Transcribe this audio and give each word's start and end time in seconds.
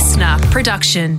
LiSTNR 0.00 0.50
production. 0.50 1.18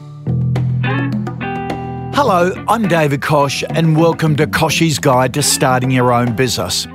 Hello, 2.15 2.51
I'm 2.67 2.87
David 2.87 3.21
Koch, 3.21 3.63
and 3.69 3.95
welcome 3.95 4.35
to 4.37 4.47
Kochie's 4.47 4.97
Guide 4.97 5.35
to 5.35 5.43
Starting 5.43 5.91
Your 5.91 6.11
Own 6.11 6.35
Business. 6.35 6.87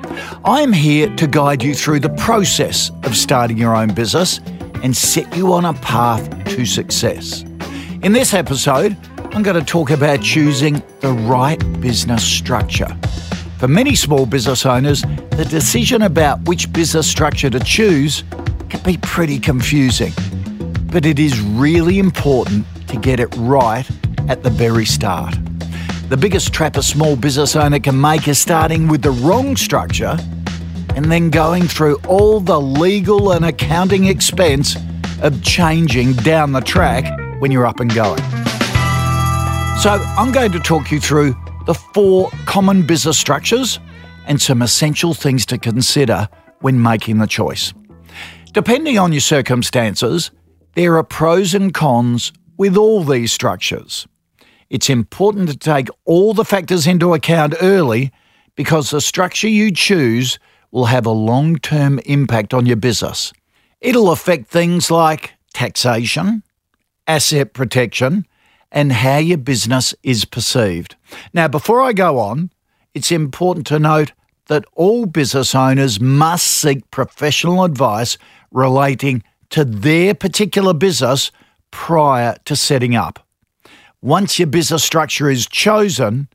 I 0.45 0.62
am 0.62 0.72
here 0.72 1.14
to 1.14 1.29
guide 1.29 1.62
you 1.62 1.77
through 1.77 2.01
the 2.01 2.09
process 2.09 2.91
of 3.04 3.14
starting 3.14 3.57
your 3.57 3.77
own 3.77 3.95
business 3.95 4.41
and 4.83 4.96
set 4.96 5.33
you 5.37 5.53
on 5.53 5.64
a 5.64 5.74
path 5.74 6.28
to 6.56 6.67
success. 6.67 7.42
In 8.03 8.12
this 8.12 8.34
episode, 8.34 8.96
I'm 9.30 9.44
going 9.44 9.56
to 9.56 9.64
talk 9.64 9.90
about 9.90 10.21
choosing 10.21 10.82
the 10.98 11.12
right 11.12 11.60
business 11.80 12.24
structure. 12.24 12.98
For 13.60 13.68
many 13.68 13.94
small 13.94 14.26
business 14.26 14.66
owners, 14.66 15.03
the 15.03 15.46
decision 15.48 16.02
about 16.02 16.48
which 16.48 16.73
business 16.73 17.09
structure 17.09 17.48
to 17.48 17.60
choose 17.60 18.24
can 18.70 18.82
be 18.82 18.96
pretty 18.96 19.38
confusing. 19.38 20.12
But 20.87 21.04
it 21.04 21.18
is 21.18 21.40
really 21.40 21.98
important 21.98 22.66
to 22.88 22.96
get 22.96 23.20
it 23.20 23.34
right 23.36 23.88
at 24.28 24.42
the 24.42 24.50
very 24.50 24.84
start. 24.84 25.34
The 26.08 26.16
biggest 26.16 26.52
trap 26.52 26.77
a 26.77 26.82
small 26.82 27.16
business 27.16 27.56
owner 27.56 27.80
can 27.80 28.00
make 28.00 28.28
is 28.28 28.38
starting 28.38 28.88
with 28.88 29.02
the 29.02 29.10
wrong 29.10 29.56
structure 29.56 30.16
and 30.94 31.10
then 31.10 31.30
going 31.30 31.64
through 31.64 31.96
all 32.08 32.41
the 32.41 32.60
legal 32.60 33.32
and 33.32 33.44
accounting 33.44 34.06
expense 34.06 34.77
of 35.20 35.42
changing 35.42 36.12
down 36.14 36.52
the 36.52 36.60
track 36.60 37.05
when 37.41 37.50
you're 37.50 37.66
up 37.66 37.80
and 37.80 37.92
going. 37.94 38.22
So, 39.82 40.02
I'm 40.16 40.32
going 40.32 40.52
to 40.52 40.60
talk 40.60 40.91
you 40.91 41.00
through 41.00 41.34
the 41.66 41.74
four 41.74 42.30
common 42.46 42.86
business 42.86 43.18
structures 43.18 43.78
and 44.27 44.41
some 44.41 44.62
essential 44.62 45.12
things 45.12 45.44
to 45.46 45.58
consider 45.58 46.28
when 46.60 46.80
making 46.80 47.18
the 47.18 47.27
choice. 47.27 47.74
Depending 48.52 48.98
on 48.98 49.12
your 49.12 49.20
circumstances, 49.20 50.30
there 50.76 50.96
are 50.98 51.02
pros 51.02 51.54
and 51.54 51.72
cons 51.72 52.32
with 52.58 52.76
all 52.76 53.02
these 53.02 53.32
structures. 53.32 54.06
It's 54.69 54.91
important 54.91 55.48
to 55.48 55.56
take 55.56 55.88
all 56.05 56.34
the 56.34 56.44
factors 56.44 56.86
into 56.86 57.14
account 57.14 57.55
early 57.62 58.12
because 58.56 58.91
the 58.91 59.00
structure 59.00 59.48
you 59.48 59.72
choose 59.72 60.38
will 60.70 60.84
have 60.84 61.06
a 61.06 61.10
long 61.10 61.56
term 61.56 61.98
impact 62.00 62.52
on 62.52 62.66
your 62.66 62.77
business. 62.77 63.33
It'll 63.80 64.12
affect 64.12 64.48
things 64.48 64.91
like 64.91 65.33
taxation, 65.55 66.42
asset 67.06 67.55
protection, 67.55 68.27
and 68.70 68.92
how 68.92 69.16
your 69.16 69.38
business 69.38 69.94
is 70.02 70.27
perceived. 70.27 70.94
Now, 71.33 71.48
before 71.48 71.80
I 71.80 71.94
go 71.94 72.18
on, 72.18 72.50
it's 72.92 73.11
important 73.11 73.66
to 73.68 73.78
note 73.78 74.12
that 74.48 74.66
all 74.74 75.06
business 75.06 75.55
owners 75.55 76.00
must 76.00 76.46
seek 76.46 76.90
professional 76.90 77.64
advice 77.64 78.18
relating 78.50 79.22
to 79.50 79.64
their 79.64 80.14
particular 80.14 80.75
business 80.75 81.30
prior 81.70 82.36
to 82.44 82.56
setting 82.56 82.94
up. 82.94 83.27
Once 84.02 84.39
your 84.39 84.47
business 84.47 84.84
structure 84.84 85.28
is 85.30 85.47
chosen, 85.47 86.28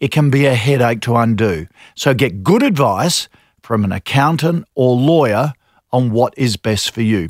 it 0.00 0.10
can 0.10 0.30
be 0.30 0.46
a 0.46 0.54
headache 0.54 1.00
to 1.02 1.16
undo. 1.16 1.66
So 1.94 2.14
get 2.14 2.42
good 2.42 2.62
advice 2.62 3.28
from 3.62 3.84
an 3.84 3.92
accountant 3.92 4.64
or 4.74 4.94
lawyer 4.94 5.52
on 5.92 6.10
what 6.10 6.34
is 6.36 6.56
best 6.56 6.92
for 6.92 7.02
you. 7.02 7.28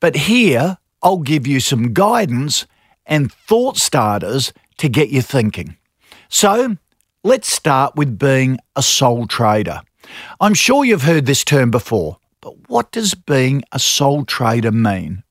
But 0.00 0.16
here, 0.16 0.78
I'll 1.02 1.18
give 1.18 1.46
you 1.46 1.60
some 1.60 1.92
guidance 1.92 2.66
and 3.06 3.32
thought 3.32 3.76
starters 3.76 4.52
to 4.78 4.88
get 4.88 5.10
you 5.10 5.22
thinking. 5.22 5.76
So, 6.28 6.76
let's 7.24 7.52
start 7.52 7.96
with 7.96 8.18
being 8.18 8.58
a 8.76 8.82
sole 8.82 9.26
trader. 9.26 9.82
I'm 10.40 10.54
sure 10.54 10.84
you've 10.84 11.02
heard 11.02 11.26
this 11.26 11.44
term 11.44 11.70
before, 11.70 12.18
but 12.42 12.68
what 12.68 12.90
does 12.92 13.14
being 13.14 13.62
a 13.72 13.78
sole 13.78 14.26
trader 14.26 14.72
mean? 14.72 15.22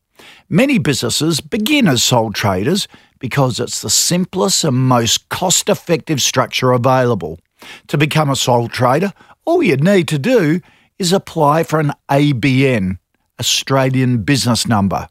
Many 0.49 0.79
businesses 0.79 1.41
begin 1.41 1.87
as 1.87 2.03
sole 2.03 2.31
traders 2.31 2.87
because 3.19 3.59
it's 3.59 3.81
the 3.81 3.89
simplest 3.89 4.63
and 4.63 4.75
most 4.75 5.29
cost 5.29 5.69
effective 5.69 6.21
structure 6.21 6.71
available. 6.71 7.39
To 7.87 7.97
become 7.97 8.29
a 8.29 8.35
sole 8.35 8.67
trader, 8.67 9.13
all 9.45 9.61
you 9.61 9.77
need 9.77 10.07
to 10.07 10.17
do 10.17 10.61
is 10.97 11.13
apply 11.13 11.63
for 11.63 11.79
an 11.79 11.91
ABN, 12.09 12.97
Australian 13.39 14.23
Business 14.23 14.67
Number, 14.67 15.07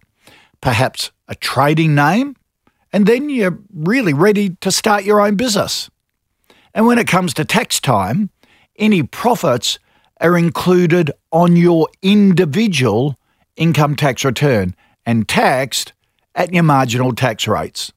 perhaps 0.61 1.13
a 1.29 1.35
trading 1.35 1.95
name, 1.95 2.35
and 2.93 3.07
then 3.07 3.29
you're 3.29 3.59
really 3.73 4.15
ready 4.15 4.57
to 4.61 4.73
start 4.73 5.05
your 5.05 5.21
own 5.21 5.37
business. 5.37 5.91
And 6.75 6.87
when 6.87 6.99
it 6.99 7.07
comes 7.07 7.35
to 7.35 7.45
tax 7.45 7.79
time, 7.79 8.31
any 8.77 9.03
profits 9.03 9.79
are 10.21 10.37
included 10.37 11.11
on 11.33 11.57
your 11.57 11.89
individual 12.03 13.19
income 13.57 13.97
tax 13.97 14.25
return 14.25 14.75
and 15.07 15.29
taxed 15.29 15.93
at 16.35 16.53
your 16.53 16.63
marginal 16.63 17.15
tax 17.15 17.49
rates. 17.49 17.93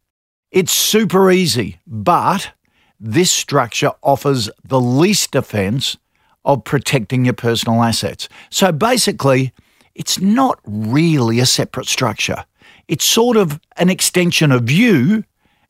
It's 0.51 0.71
super 0.71 1.31
easy, 1.31 1.79
but 1.85 2.51
this 2.99 3.31
structure 3.31 3.91
offers 4.01 4.49
the 4.63 4.79
least 4.79 5.31
defence 5.31 5.97
of 6.45 6.63
protecting 6.63 7.25
your 7.25 7.33
personal 7.33 7.83
assets. 7.83 8.29
So 8.49 8.71
basically, 8.71 9.51
it's 9.95 10.19
not 10.19 10.59
really 10.65 11.39
a 11.39 11.45
separate 11.45 11.87
structure. 11.87 12.45
It's 12.87 13.05
sort 13.05 13.37
of 13.37 13.59
an 13.77 13.89
extension 13.89 14.51
of 14.51 14.69
you 14.69 15.23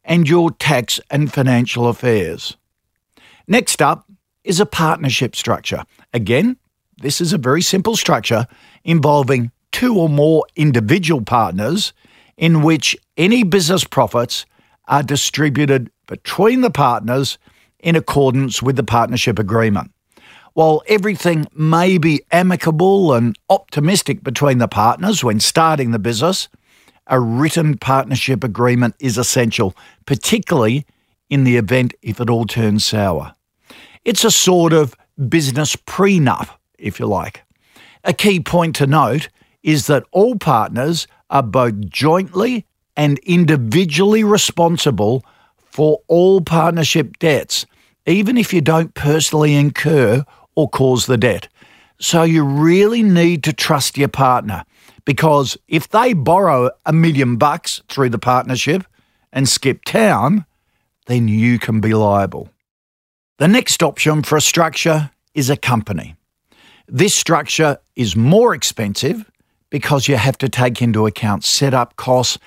and 0.04 0.28
your 0.28 0.52
tax 0.52 1.00
and 1.10 1.32
financial 1.32 1.88
affairs. 1.88 2.58
Next 3.48 3.82
up 3.82 4.06
is 4.44 4.60
a 4.60 4.66
partnership 4.66 5.36
structure. 5.36 5.84
Again, 6.14 6.58
this 7.02 7.20
is 7.22 7.34
a 7.34 7.38
very 7.38 7.62
simple 7.62 7.96
structure 7.96 8.48
involving 8.84 9.52
two 9.72 9.98
or 9.98 10.10
more 10.10 10.46
individual 10.56 11.22
partners 11.22 11.94
in 12.38 12.62
which 12.62 12.96
any 13.18 13.44
business 13.44 13.84
profits 13.84 14.46
are 14.88 15.04
distributed 15.04 15.90
between 16.08 16.62
the 16.62 16.70
partners 16.70 17.38
in 17.80 17.96
accordance 17.96 18.62
with 18.62 18.76
the 18.76 18.84
partnership 18.84 19.40
agreement. 19.40 19.92
While 20.54 20.84
everything 20.88 21.48
may 21.56 21.98
be 21.98 22.22
amicable 22.32 23.14
and 23.14 23.36
optimistic 23.50 24.24
between 24.24 24.60
the 24.60 24.68
partners 24.68 25.24
when 25.24 25.40
starting 25.40 25.92
the 25.92 26.00
business, 26.00 26.48
a 27.08 27.20
written 27.20 27.78
partnership 27.78 28.44
agreement 28.44 28.96
is 29.00 29.18
essential, 29.18 29.76
particularly 30.06 30.86
in 31.30 31.44
the 31.44 31.58
event 31.58 31.94
if 32.02 32.22
it 32.22 32.30
all 32.30 32.46
turns 32.46 32.86
sour. 32.86 33.34
It's 34.06 34.26
a 34.26 34.32
sort 34.32 34.74
of 34.74 34.96
business 35.30 35.76
prenup, 35.76 36.50
if 36.78 37.00
you 37.00 37.06
like. 37.06 37.44
A 38.04 38.14
key 38.14 38.40
point 38.40 38.76
to 38.76 38.88
note 38.88 39.30
is 39.62 39.88
that 39.88 40.04
all 40.12 40.36
partners 40.36 41.08
are 41.30 41.44
both 41.44 41.80
jointly 41.90 42.66
and 42.98 43.18
individually 43.20 44.24
responsible 44.24 45.24
for 45.58 46.02
all 46.08 46.42
partnership 46.42 47.18
debts, 47.18 47.66
even 48.06 48.38
if 48.38 48.54
you 48.54 48.62
don't 48.62 48.94
personally 48.94 49.56
incur 49.56 50.26
or 50.56 50.70
cause 50.70 51.06
the 51.06 51.18
debt. 51.18 51.48
So 52.00 52.24
you 52.24 52.44
really 52.44 53.04
need 53.04 53.44
to 53.46 53.54
trust 53.54 53.98
your 53.98 54.10
partner 54.10 54.66
because 55.06 55.58
if 55.68 55.88
they 55.90 56.14
borrow 56.14 56.70
a 56.86 56.92
million 56.92 57.38
bucks 57.38 57.82
through 57.88 58.10
the 58.10 58.20
partnership 58.20 58.84
and 59.32 59.48
skip 59.48 59.86
town, 59.86 60.46
then 61.08 61.28
you 61.28 61.58
can 61.58 61.80
be 61.80 61.94
liable. 61.94 62.50
The 63.44 63.50
next 63.50 63.84
option 63.84 64.24
for 64.24 64.38
a 64.38 64.42
structure 64.42 65.12
is 65.34 65.50
a 65.50 65.58
company. 65.58 66.16
This 66.88 67.14
structure 67.14 67.78
is 67.94 68.16
more 68.16 68.56
expensive 68.56 69.30
because 69.70 70.08
you 70.08 70.16
have 70.16 70.38
to 70.38 70.48
take 70.48 70.82
into 70.82 71.06
account 71.06 71.44
setup 71.44 71.98
costs 71.98 72.38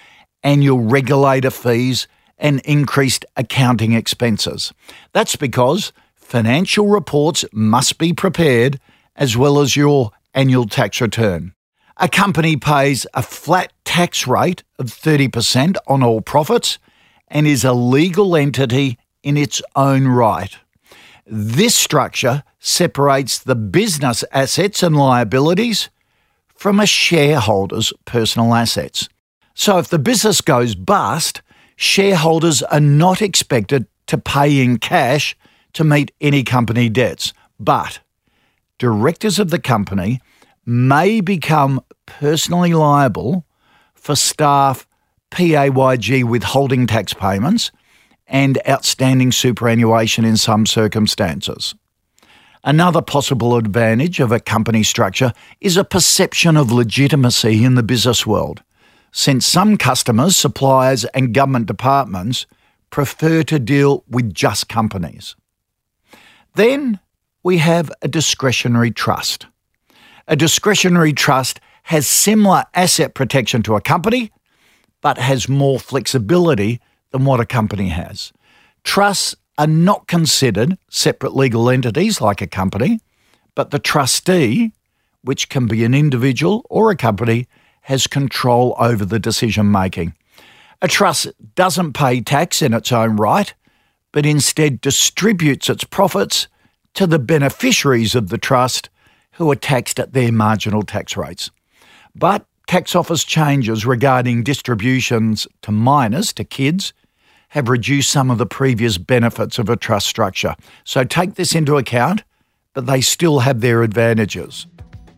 annual 0.43 0.79
regulator 0.79 1.51
fees, 1.51 2.09
and 2.39 2.61
increased 2.61 3.27
accounting 3.37 3.93
expenses. 3.93 4.73
That's 5.13 5.37
because 5.37 5.93
financial 6.15 6.87
reports 6.87 7.45
must 7.53 7.99
be 7.99 8.15
prepared 8.15 8.81
as 9.17 9.37
well 9.37 9.61
as 9.61 9.77
your 9.77 10.13
annual 10.33 10.65
tax 10.65 11.03
return. 11.03 11.53
A 11.99 12.09
company 12.09 12.57
pays 12.57 13.07
a 13.13 13.21
flat 13.21 13.71
tax 13.85 14.27
rate 14.27 14.63
of 14.79 14.87
30% 14.87 15.77
on 15.89 16.03
all 16.03 16.23
profits 16.23 16.79
and 17.29 17.47
is 17.47 17.65
a 17.65 17.75
legal 17.75 18.35
entity 18.35 18.97
in 19.23 19.37
its 19.37 19.61
own 19.75 20.09
right. 20.09 20.57
This 21.27 21.75
structure 21.75 22.45
separates 22.61 23.39
the 23.39 23.57
business 23.57 24.23
assets 24.31 24.83
and 24.83 24.97
liabilities 24.97 25.91
from 26.55 26.79
a 26.79 26.87
shareholder's 26.87 27.93
personal 28.05 28.55
assets. 28.55 29.09
So 29.53 29.79
if 29.79 29.89
the 29.89 29.99
business 29.99 30.41
goes 30.41 30.77
bust, 30.77 31.43
shareholders 31.75 32.63
are 32.63 32.81
not 32.81 33.21
expected 33.21 33.87
to 34.07 34.19
pay 34.19 34.63
in 34.63 34.79
cash 34.79 35.37
to 35.73 35.83
meet 35.83 36.13
any 36.21 36.45
company 36.45 36.89
debts. 36.89 37.33
But 37.59 37.99
directors 38.79 39.41
of 39.41 39.51
the 39.51 39.59
company 39.59 40.21
may 40.65 41.21
become 41.21 41.81
personally 42.07 42.73
liable 42.73 43.45
for 43.95 44.15
staff 44.15 44.87
PAYG 45.33 46.23
withholding 46.23 46.87
tax 46.87 47.13
payments 47.13 47.73
and 48.27 48.59
outstanding 48.69 49.33
superannuation 49.33 50.25
in 50.25 50.37
some 50.37 50.67
circumstances. 50.67 51.75
Another 52.65 53.01
possible 53.01 53.57
advantage 53.57 54.19
of 54.19 54.33
a 54.33 54.41
company 54.41 54.83
structure 54.83 55.33
is 55.61 55.77
a 55.77 55.85
perception 55.85 56.57
of 56.57 56.73
legitimacy 56.73 57.65
in 57.65 57.77
the 57.77 57.83
business 57.83 58.27
world. 58.27 58.63
since 59.17 59.47
some 59.47 59.79
customers, 59.79 60.37
suppliers, 60.37 61.07
and 61.07 61.33
government 61.33 61.65
departments 61.65 62.45
prefer 62.91 63.43
to 63.43 63.59
deal 63.59 64.05
with 64.07 64.35
just 64.35 64.69
companies. 64.69 65.35
Then 66.55 67.01
we 67.43 67.57
have 67.57 67.91
a 68.03 68.09
discretionary 68.09 68.91
trust. 68.91 69.47
A 70.29 70.37
discretionary 70.37 71.15
trust 71.15 71.61
has 71.85 72.07
similar 72.07 72.65
asset 72.75 73.15
protection 73.15 73.63
to 73.63 73.75
a 73.75 73.81
company, 73.81 74.33
but 75.01 75.17
has 75.17 75.49
more 75.49 75.79
flexibility 75.81 76.79
than 77.17 77.25
what 77.25 77.41
a 77.41 77.47
company 77.47 77.89
has. 77.89 78.33
Trusts 78.85 79.35
are 79.57 79.67
not 79.67 80.07
considered 80.07 80.77
separate 80.91 81.35
legal 81.35 81.71
entities 81.71 82.21
like 82.21 82.43
a 82.43 82.47
company, 82.47 83.01
but 83.55 83.71
the 83.71 83.79
trustee, 83.79 84.73
which 85.23 85.49
can 85.49 85.67
be 85.67 85.83
an 85.85 85.95
individual 85.95 86.67
or 86.69 86.91
a 86.91 86.97
company, 86.97 87.49
has 87.83 88.07
control 88.07 88.77
over 88.79 89.05
the 89.05 89.19
decision 89.19 89.71
making. 89.71 90.15
A 90.83 90.89
trust 90.89 91.29
doesn't 91.55 91.95
pay 91.95 92.21
tax 92.21 92.61
in 92.61 92.75
its 92.75 92.93
own 92.93 93.17
right, 93.17 93.55
but 94.13 94.27
instead 94.27 94.83
distributes 94.83 95.71
its 95.71 95.85
profits 95.85 96.49
to 96.95 97.07
the 97.07 97.19
beneficiaries 97.19 98.15
of 98.15 98.29
the 98.29 98.39
trust 98.39 98.91
who 99.33 99.51
are 99.51 99.57
taxed 99.57 99.99
at 99.99 100.13
their 100.13 100.33
marginal 100.33 100.83
tax 100.83 101.17
rates. 101.17 101.51
But 102.15 102.45
tax 102.67 102.95
office 102.95 103.25
changes 103.25 103.87
regarding 103.87 104.43
distributions 104.43 105.47
to 105.63 105.73
minors, 105.73 106.33
to 106.35 106.45
kids, 106.45 106.93
have 107.57 107.71
reduced 107.71 108.11
some 108.11 108.31
of 108.31 108.37
the 108.37 108.45
previous 108.45 108.99
benefits 108.99 109.59
of 109.59 109.71
a 109.71 109.77
trust 109.77 110.07
structure. 110.07 110.55
So 110.85 111.05
take 111.05 111.37
this 111.37 111.55
into 111.55 111.79
account, 111.79 112.23
but 112.75 112.85
they 112.85 113.01
still 113.01 113.39
have 113.39 113.63
their 113.63 113.83
advantages. 113.83 114.67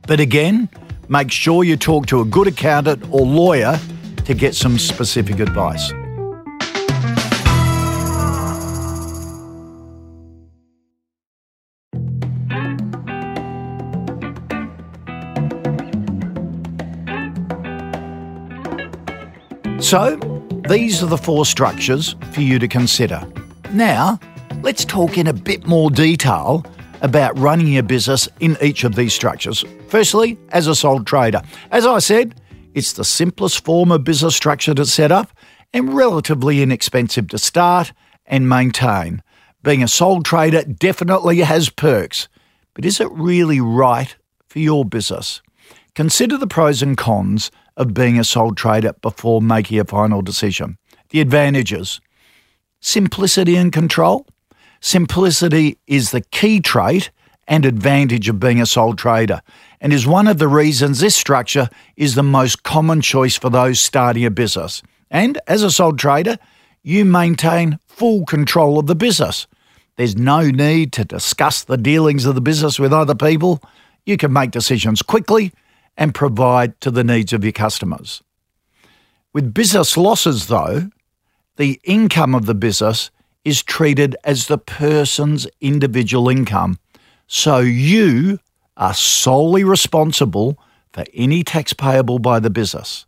But 0.06 0.20
again, 0.20 0.68
make 1.08 1.32
sure 1.32 1.64
you 1.64 1.76
talk 1.76 2.06
to 2.06 2.20
a 2.20 2.24
good 2.24 2.46
accountant 2.46 3.04
or 3.10 3.26
lawyer 3.26 3.80
to 4.24 4.34
get 4.34 4.54
some 4.54 4.78
specific 4.78 5.40
advice. 5.40 5.92
So, 19.80 20.37
these 20.68 21.02
are 21.02 21.06
the 21.06 21.16
four 21.16 21.46
structures 21.46 22.14
for 22.32 22.42
you 22.42 22.58
to 22.58 22.68
consider. 22.68 23.26
Now, 23.72 24.20
let's 24.62 24.84
talk 24.84 25.16
in 25.16 25.26
a 25.26 25.32
bit 25.32 25.66
more 25.66 25.90
detail 25.90 26.64
about 27.00 27.38
running 27.38 27.68
your 27.68 27.82
business 27.82 28.28
in 28.40 28.56
each 28.60 28.84
of 28.84 28.94
these 28.94 29.14
structures. 29.14 29.64
Firstly, 29.88 30.38
as 30.50 30.66
a 30.66 30.74
sole 30.74 31.02
trader. 31.02 31.40
As 31.70 31.86
I 31.86 32.00
said, 32.00 32.38
it's 32.74 32.92
the 32.92 33.04
simplest 33.04 33.64
form 33.64 33.90
of 33.90 34.04
business 34.04 34.36
structure 34.36 34.74
to 34.74 34.84
set 34.84 35.10
up 35.10 35.30
and 35.72 35.94
relatively 35.94 36.62
inexpensive 36.62 37.28
to 37.28 37.38
start 37.38 37.92
and 38.26 38.48
maintain. 38.48 39.22
Being 39.62 39.82
a 39.82 39.88
sole 39.88 40.22
trader 40.22 40.64
definitely 40.64 41.38
has 41.38 41.70
perks, 41.70 42.28
but 42.74 42.84
is 42.84 43.00
it 43.00 43.10
really 43.12 43.60
right 43.60 44.14
for 44.48 44.58
your 44.58 44.84
business? 44.84 45.40
Consider 45.94 46.36
the 46.36 46.46
pros 46.46 46.82
and 46.82 46.96
cons 46.96 47.50
of 47.78 47.94
being 47.94 48.18
a 48.18 48.24
sole 48.24 48.54
trader 48.54 48.92
before 49.00 49.40
making 49.40 49.78
a 49.78 49.84
final 49.84 50.20
decision. 50.20 50.76
The 51.10 51.22
advantages 51.22 52.00
simplicity 52.80 53.56
and 53.56 53.72
control. 53.72 54.26
Simplicity 54.80 55.78
is 55.86 56.10
the 56.10 56.20
key 56.20 56.60
trait 56.60 57.10
and 57.48 57.64
advantage 57.64 58.28
of 58.28 58.38
being 58.38 58.60
a 58.60 58.66
sole 58.66 58.94
trader, 58.94 59.40
and 59.80 59.92
is 59.92 60.06
one 60.06 60.28
of 60.28 60.38
the 60.38 60.46
reasons 60.46 61.00
this 61.00 61.16
structure 61.16 61.68
is 61.96 62.14
the 62.14 62.22
most 62.22 62.62
common 62.62 63.00
choice 63.00 63.36
for 63.36 63.48
those 63.48 63.80
starting 63.80 64.24
a 64.24 64.30
business. 64.30 64.82
And 65.10 65.40
as 65.48 65.62
a 65.62 65.70
sole 65.70 65.96
trader, 65.96 66.38
you 66.82 67.04
maintain 67.04 67.78
full 67.86 68.26
control 68.26 68.78
of 68.78 68.86
the 68.86 68.94
business. 68.94 69.46
There's 69.96 70.16
no 70.16 70.42
need 70.42 70.92
to 70.92 71.04
discuss 71.04 71.64
the 71.64 71.78
dealings 71.78 72.26
of 72.26 72.34
the 72.34 72.40
business 72.40 72.78
with 72.78 72.92
other 72.92 73.14
people. 73.14 73.60
You 74.04 74.16
can 74.16 74.32
make 74.32 74.50
decisions 74.50 75.02
quickly 75.02 75.52
and 75.98 76.14
provide 76.14 76.80
to 76.80 76.90
the 76.90 77.04
needs 77.04 77.32
of 77.34 77.44
your 77.44 77.52
customers. 77.52 78.22
With 79.34 79.52
business 79.52 79.96
losses, 79.96 80.46
though, 80.46 80.90
the 81.56 81.80
income 81.84 82.34
of 82.34 82.46
the 82.46 82.54
business 82.54 83.10
is 83.44 83.62
treated 83.62 84.16
as 84.24 84.46
the 84.46 84.58
person's 84.58 85.46
individual 85.60 86.28
income. 86.28 86.78
So 87.26 87.58
you 87.58 88.38
are 88.76 88.94
solely 88.94 89.64
responsible 89.64 90.58
for 90.92 91.04
any 91.12 91.42
tax 91.42 91.72
payable 91.72 92.20
by 92.20 92.38
the 92.38 92.48
business. 92.48 93.04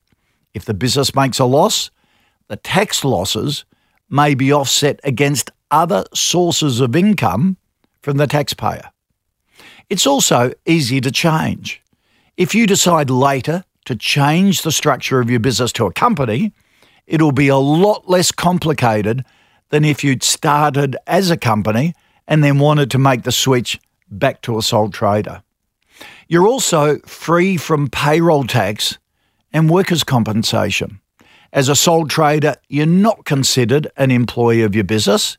If 0.52 0.64
the 0.64 0.74
business 0.74 1.14
makes 1.14 1.38
a 1.38 1.44
loss, 1.44 1.90
the 2.48 2.56
tax 2.56 3.04
losses 3.04 3.64
may 4.10 4.34
be 4.34 4.52
offset 4.52 4.98
against 5.04 5.52
other 5.70 6.04
sources 6.12 6.80
of 6.80 6.96
income 6.96 7.56
from 8.02 8.16
the 8.16 8.26
taxpayer. 8.26 8.90
It's 9.88 10.06
also 10.06 10.52
easy 10.66 11.00
to 11.00 11.12
change. 11.12 11.80
If 12.40 12.54
you 12.54 12.66
decide 12.66 13.10
later 13.10 13.64
to 13.84 13.94
change 13.94 14.62
the 14.62 14.72
structure 14.72 15.20
of 15.20 15.28
your 15.28 15.40
business 15.40 15.72
to 15.72 15.84
a 15.84 15.92
company, 15.92 16.54
it'll 17.06 17.32
be 17.32 17.48
a 17.48 17.58
lot 17.58 18.08
less 18.08 18.32
complicated 18.32 19.26
than 19.68 19.84
if 19.84 20.02
you'd 20.02 20.22
started 20.22 20.96
as 21.06 21.30
a 21.30 21.36
company 21.36 21.92
and 22.26 22.42
then 22.42 22.58
wanted 22.58 22.90
to 22.92 22.98
make 22.98 23.24
the 23.24 23.30
switch 23.30 23.78
back 24.10 24.40
to 24.40 24.56
a 24.56 24.62
sole 24.62 24.88
trader. 24.88 25.42
You're 26.28 26.46
also 26.46 27.00
free 27.00 27.58
from 27.58 27.88
payroll 27.88 28.44
tax 28.44 28.96
and 29.52 29.68
workers' 29.68 30.02
compensation. 30.02 30.98
As 31.52 31.68
a 31.68 31.76
sole 31.76 32.06
trader, 32.06 32.56
you're 32.70 32.86
not 32.86 33.26
considered 33.26 33.88
an 33.98 34.10
employee 34.10 34.62
of 34.62 34.74
your 34.74 34.84
business 34.84 35.36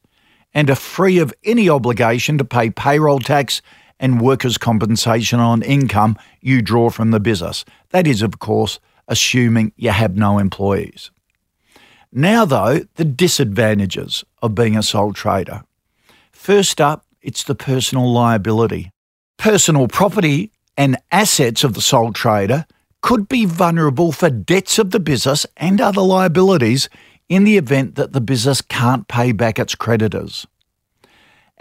and 0.54 0.70
are 0.70 0.76
free 0.76 1.18
of 1.18 1.34
any 1.44 1.68
obligation 1.68 2.38
to 2.38 2.46
pay 2.46 2.70
payroll 2.70 3.18
tax 3.18 3.64
and 4.02 4.20
workers' 4.20 4.58
compensation 4.58 5.40
on 5.40 5.62
income 5.62 6.18
you 6.42 6.62
draw 6.62 6.90
from 6.90 7.12
the 7.12 7.20
business. 7.20 7.64
That 7.92 8.08
is, 8.08 8.22
of 8.22 8.40
course, 8.40 8.80
assuming 9.08 9.72
you 9.78 9.92
have 9.92 10.18
no 10.18 10.40
employees. 10.40 11.12
Now, 12.12 12.44
though, 12.44 12.82
the 12.96 13.06
disadvantages 13.06 14.26
of 14.42 14.56
being 14.56 14.76
a 14.76 14.84
sole 14.84 15.14
trader. 15.14 15.62
First 16.34 16.82
up, 16.82 17.06
it's 17.22 17.44
the 17.44 17.56
personal 17.56 18.12
liability. 18.12 18.92
Personal 19.38 19.88
property 19.88 20.52
and 20.76 20.98
assets 21.12 21.64
of 21.64 21.76
the 21.76 21.82
sole 21.82 22.12
trader 22.12 22.66
could 23.02 23.30
be 23.30 23.46
vulnerable 23.46 24.12
for 24.12 24.30
debts 24.30 24.80
of 24.80 24.92
the 24.92 25.00
business 25.00 25.46
and 25.56 25.80
other 25.80 26.02
liabilities 26.02 26.90
in 27.30 27.44
the 27.44 27.58
event 27.58 27.96
that 27.96 28.14
the 28.14 28.22
business 28.22 28.62
can't 28.62 29.08
pay 29.08 29.32
back 29.32 29.58
its 29.58 29.76
creditors 29.76 30.48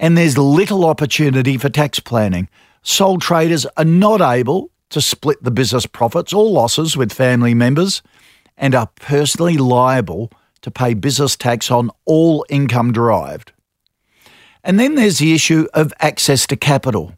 and 0.00 0.16
there's 0.16 0.38
little 0.38 0.87
opportunity 0.87 1.59
for 1.59 1.69
tax 1.69 2.00
planning. 2.00 2.49
Sole 2.83 3.19
traders 3.19 3.66
are 3.76 3.85
not 3.85 4.23
able 4.23 4.71
to 4.88 5.00
split 5.00 5.40
the 5.45 5.50
business 5.50 5.85
profits 5.85 6.33
or 6.33 6.49
losses 6.49 6.97
with 6.97 7.12
family 7.12 7.52
members 7.52 8.02
and 8.57 8.75
are 8.75 8.88
personally 8.97 9.59
liable 9.59 10.33
to 10.62 10.71
pay 10.71 10.95
business 10.95 11.37
tax 11.37 11.71
on 11.71 11.90
all 12.07 12.47
income 12.49 12.92
derived. 12.92 13.52
And 14.64 14.80
then 14.80 14.95
there's 14.95 15.19
the 15.19 15.35
issue 15.35 15.69
of 15.75 15.92
access 16.00 16.47
to 16.47 16.57
capital. 16.57 17.12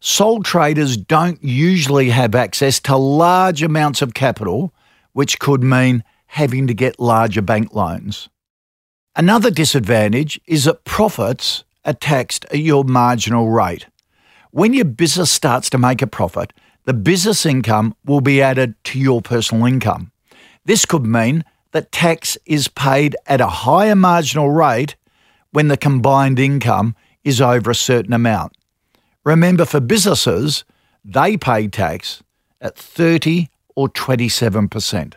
Sole 0.00 0.42
traders 0.42 0.96
don't 0.96 1.42
usually 1.42 2.10
have 2.10 2.34
access 2.34 2.80
to 2.80 2.96
large 2.96 3.62
amounts 3.62 4.02
of 4.02 4.14
capital, 4.14 4.74
which 5.12 5.38
could 5.38 5.62
mean 5.62 6.02
having 6.26 6.66
to 6.66 6.74
get 6.74 6.98
larger 6.98 7.40
bank 7.40 7.72
loans. 7.72 8.28
Another 9.14 9.50
disadvantage 9.50 10.40
is 10.46 10.64
that 10.64 10.84
profits 10.84 11.64
are 11.86 11.94
taxed 11.94 12.44
at 12.46 12.58
your 12.58 12.84
marginal 12.84 13.48
rate. 13.48 13.86
When 14.50 14.74
your 14.74 14.84
business 14.84 15.30
starts 15.30 15.70
to 15.70 15.78
make 15.78 16.02
a 16.02 16.06
profit, 16.06 16.52
the 16.84 16.92
business 16.92 17.46
income 17.46 17.94
will 18.04 18.20
be 18.20 18.42
added 18.42 18.74
to 18.84 18.98
your 18.98 19.22
personal 19.22 19.66
income. 19.66 20.12
This 20.64 20.84
could 20.84 21.06
mean 21.06 21.44
that 21.72 21.92
tax 21.92 22.36
is 22.44 22.68
paid 22.68 23.16
at 23.26 23.40
a 23.40 23.46
higher 23.46 23.96
marginal 23.96 24.50
rate 24.50 24.96
when 25.52 25.68
the 25.68 25.76
combined 25.76 26.38
income 26.38 26.94
is 27.24 27.40
over 27.40 27.70
a 27.70 27.74
certain 27.74 28.12
amount. 28.12 28.56
Remember, 29.24 29.64
for 29.64 29.80
businesses, 29.80 30.64
they 31.04 31.36
pay 31.36 31.66
tax 31.66 32.22
at 32.60 32.76
30 32.76 33.48
or 33.74 33.88
27%. 33.88 35.14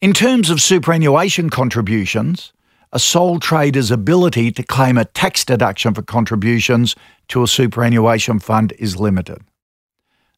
In 0.00 0.12
terms 0.12 0.50
of 0.50 0.60
superannuation 0.60 1.50
contributions, 1.50 2.53
a 2.94 2.98
sole 3.00 3.40
trader's 3.40 3.90
ability 3.90 4.52
to 4.52 4.62
claim 4.62 4.96
a 4.96 5.04
tax 5.04 5.44
deduction 5.44 5.92
for 5.92 6.02
contributions 6.02 6.94
to 7.26 7.42
a 7.42 7.48
superannuation 7.48 8.38
fund 8.38 8.72
is 8.78 8.96
limited. 8.96 9.38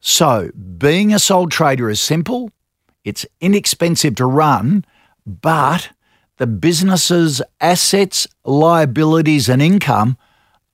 So, 0.01 0.51
being 0.79 1.13
a 1.13 1.19
sole 1.19 1.49
trader 1.49 1.91
is 1.91 2.01
simple, 2.01 2.51
it's 3.05 3.27
inexpensive 3.41 4.15
to 4.17 4.25
run, 4.25 4.87
but 5.27 5.91
the 6.39 6.47
business's 6.47 7.43
assets, 7.61 8.27
liabilities, 8.45 9.49
and 9.51 9.61
income 9.61 10.17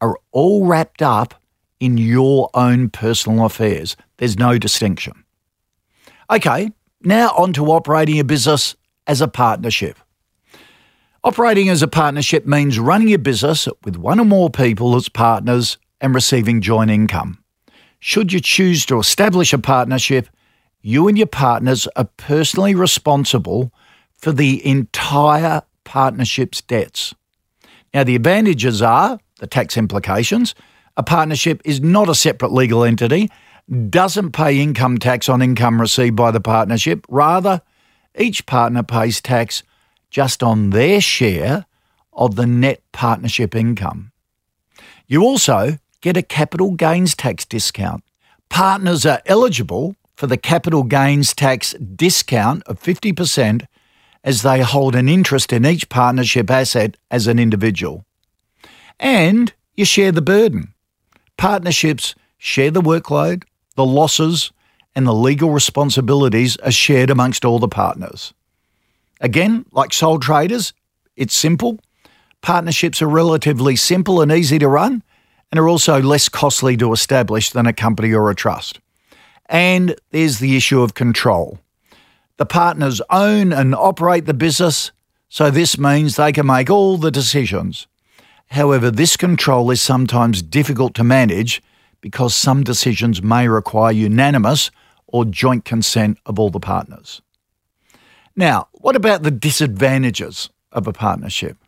are 0.00 0.16
all 0.30 0.66
wrapped 0.66 1.02
up 1.02 1.34
in 1.80 1.98
your 1.98 2.48
own 2.54 2.90
personal 2.90 3.44
affairs. 3.44 3.96
There's 4.18 4.38
no 4.38 4.56
distinction. 4.56 5.24
Okay, 6.30 6.70
Now 7.04 7.30
on 7.36 7.52
to 7.54 7.66
operating 7.72 8.20
a 8.20 8.24
business 8.24 8.76
as 9.08 9.20
a 9.20 9.26
partnership. 9.26 9.98
Operating 11.24 11.68
as 11.68 11.82
a 11.82 11.88
partnership 11.88 12.46
means 12.46 12.80
running 12.80 13.06
your 13.06 13.18
business 13.18 13.68
with 13.84 13.96
one 13.96 14.18
or 14.18 14.24
more 14.24 14.50
people 14.50 14.96
as 14.96 15.08
partners 15.08 15.78
and 16.00 16.16
receiving 16.16 16.60
joint 16.60 16.90
income. 16.90 17.44
Should 18.00 18.32
you 18.32 18.40
choose 18.40 18.84
to 18.86 18.98
establish 18.98 19.52
a 19.52 19.58
partnership, 19.58 20.28
you 20.80 21.06
and 21.06 21.16
your 21.16 21.28
partners 21.28 21.86
are 21.94 22.08
personally 22.16 22.74
responsible 22.74 23.72
for 24.16 24.32
the 24.32 24.66
entire 24.66 25.62
partnership's 25.84 26.60
debts. 26.60 27.14
Now, 27.94 28.02
the 28.02 28.16
advantages 28.16 28.82
are 28.82 29.20
the 29.38 29.46
tax 29.46 29.76
implications. 29.76 30.56
A 30.96 31.04
partnership 31.04 31.62
is 31.64 31.80
not 31.80 32.08
a 32.08 32.16
separate 32.16 32.52
legal 32.52 32.82
entity, 32.82 33.30
doesn't 33.90 34.32
pay 34.32 34.58
income 34.58 34.98
tax 34.98 35.28
on 35.28 35.40
income 35.40 35.80
received 35.80 36.16
by 36.16 36.32
the 36.32 36.40
partnership. 36.40 37.06
Rather, 37.08 37.62
each 38.18 38.44
partner 38.44 38.82
pays 38.82 39.20
tax 39.20 39.62
just 40.12 40.42
on 40.42 40.70
their 40.70 41.00
share 41.00 41.64
of 42.12 42.36
the 42.36 42.46
net 42.46 42.82
partnership 42.92 43.54
income. 43.56 44.12
You 45.08 45.22
also 45.22 45.78
get 46.02 46.18
a 46.18 46.22
capital 46.22 46.72
gains 46.72 47.16
tax 47.16 47.46
discount. 47.46 48.04
Partners 48.50 49.06
are 49.06 49.22
eligible 49.24 49.96
for 50.14 50.26
the 50.26 50.36
capital 50.36 50.82
gains 50.82 51.34
tax 51.34 51.72
discount 51.72 52.62
of 52.64 52.78
50% 52.80 53.66
as 54.22 54.42
they 54.42 54.60
hold 54.60 54.94
an 54.94 55.08
interest 55.08 55.52
in 55.52 55.64
each 55.64 55.88
partnership 55.88 56.50
asset 56.50 56.98
as 57.10 57.26
an 57.26 57.38
individual. 57.38 58.04
And 59.00 59.52
you 59.74 59.86
share 59.86 60.12
the 60.12 60.22
burden. 60.22 60.74
Partnerships 61.38 62.14
share 62.36 62.70
the 62.70 62.82
workload, 62.82 63.44
the 63.76 63.86
losses, 63.86 64.52
and 64.94 65.06
the 65.06 65.14
legal 65.14 65.50
responsibilities 65.50 66.58
are 66.58 66.70
shared 66.70 67.08
amongst 67.08 67.46
all 67.46 67.58
the 67.58 67.66
partners. 67.66 68.34
Again, 69.22 69.64
like 69.70 69.92
sole 69.92 70.18
traders, 70.18 70.72
it's 71.16 71.34
simple. 71.34 71.78
Partnerships 72.42 73.00
are 73.00 73.06
relatively 73.06 73.76
simple 73.76 74.20
and 74.20 74.32
easy 74.32 74.58
to 74.58 74.66
run, 74.66 75.04
and 75.50 75.60
are 75.60 75.68
also 75.68 76.02
less 76.02 76.28
costly 76.28 76.76
to 76.78 76.92
establish 76.92 77.50
than 77.50 77.66
a 77.66 77.72
company 77.72 78.12
or 78.12 78.28
a 78.30 78.34
trust. 78.34 78.80
And 79.46 79.94
there's 80.10 80.40
the 80.40 80.56
issue 80.56 80.82
of 80.82 80.94
control. 80.94 81.60
The 82.36 82.46
partners 82.46 83.00
own 83.10 83.52
and 83.52 83.76
operate 83.76 84.26
the 84.26 84.34
business, 84.34 84.90
so 85.28 85.50
this 85.50 85.78
means 85.78 86.16
they 86.16 86.32
can 86.32 86.46
make 86.46 86.68
all 86.68 86.96
the 86.96 87.12
decisions. 87.12 87.86
However, 88.48 88.90
this 88.90 89.16
control 89.16 89.70
is 89.70 89.80
sometimes 89.80 90.42
difficult 90.42 90.94
to 90.94 91.04
manage 91.04 91.62
because 92.00 92.34
some 92.34 92.64
decisions 92.64 93.22
may 93.22 93.46
require 93.46 93.92
unanimous 93.92 94.72
or 95.06 95.24
joint 95.24 95.64
consent 95.64 96.18
of 96.26 96.40
all 96.40 96.50
the 96.50 96.58
partners. 96.58 97.22
Now, 98.34 98.68
what 98.72 98.96
about 98.96 99.22
the 99.22 99.30
disadvantages 99.30 100.48
of 100.70 100.86
a 100.86 100.92
partnership? 100.92 101.58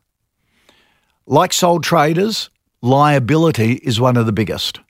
Like 1.26 1.52
sole 1.52 1.80
traders, 1.80 2.50
liability 2.80 3.75
is 3.83 4.00
one 4.00 4.16
of 4.16 4.26
the 4.26 4.33
biggest. 4.33 4.80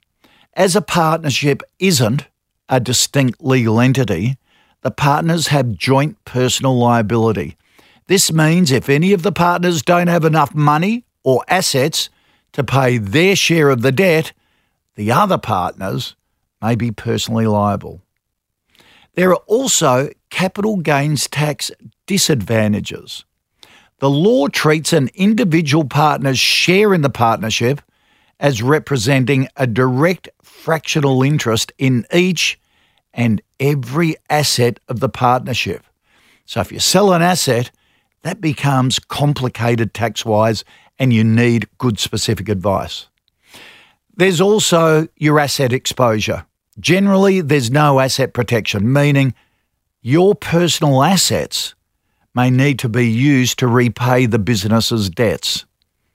As 0.53 0.75
a 0.75 0.81
partnership 0.81 1.61
isn't 1.79 2.27
a 2.69 2.79
distinct 2.79 3.43
legal 3.43 3.79
entity, 3.79 4.37
the 4.81 4.91
partners 4.91 5.47
have 5.47 5.77
joint 5.77 6.23
personal 6.25 6.77
liability. 6.77 7.57
This 8.07 8.31
means 8.31 8.71
if 8.71 8.87
any 8.87 9.13
of 9.13 9.23
the 9.23 9.31
partners 9.31 9.81
don't 9.81 10.07
have 10.07 10.23
enough 10.23 10.53
money 10.53 11.03
or 11.23 11.43
assets 11.47 12.09
to 12.53 12.63
pay 12.63 12.97
their 12.97 13.35
share 13.35 13.69
of 13.69 13.81
the 13.81 13.91
debt, 13.91 14.31
the 14.95 15.11
other 15.11 15.37
partners 15.37 16.15
may 16.61 16.75
be 16.75 16.91
personally 16.91 17.47
liable. 17.47 18.01
There 19.15 19.31
are 19.31 19.43
also 19.47 20.09
capital 20.35 20.75
gains 20.75 21.29
tax 21.29 21.71
disadvantages. 22.07 23.23
The 23.99 24.09
law 24.09 24.49
treats 24.49 24.91
an 24.91 25.09
individual 25.15 25.85
partner's 25.85 26.37
share 26.37 26.93
in 26.93 27.03
the 27.03 27.09
partnership 27.09 27.81
as 28.37 28.61
representing 28.61 29.47
a 29.55 29.65
direct 29.65 30.27
fractional 30.43 31.23
interest 31.23 31.71
in 31.77 32.05
each 32.13 32.59
and 33.13 33.41
every 33.61 34.17
asset 34.29 34.77
of 34.89 34.99
the 34.99 35.07
partnership. 35.07 35.85
So 36.43 36.59
if 36.59 36.69
you 36.69 36.79
sell 36.79 37.13
an 37.13 37.21
asset, 37.21 37.71
that 38.23 38.41
becomes 38.41 38.99
complicated 38.99 39.93
tax 39.93 40.25
wise 40.25 40.65
and 40.99 41.13
you 41.13 41.23
need 41.23 41.69
good 41.77 41.97
specific 41.97 42.49
advice. 42.49 43.07
There's 44.17 44.41
also 44.41 45.07
your 45.15 45.39
asset 45.39 45.71
exposure. 45.71 46.45
Generally, 46.77 47.39
there's 47.39 47.71
no 47.71 48.01
asset 48.01 48.33
protection, 48.33 48.91
meaning 48.91 49.33
your 50.05 50.35
personal 50.35 51.01
assets 51.01 51.73
may 52.35 52.51
need 52.51 52.77
to 52.77 52.87
be 52.87 53.09
used 53.09 53.57
to 53.57 53.67
repay 53.67 54.27
the 54.27 54.37
business's 54.37 55.09
debts. 55.09 55.65